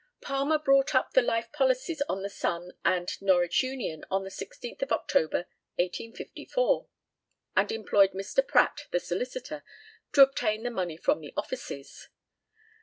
[0.19, 4.81] Palmer brought up the life policies on the Sun and Norwich Union on the 16th
[4.81, 6.87] of October, 1854,
[7.55, 8.41] and employed Mr.
[8.47, 9.61] Pratt, the solicitor,
[10.13, 12.09] to obtain the money from the offices.